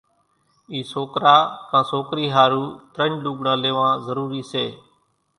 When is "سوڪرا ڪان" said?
0.91-1.83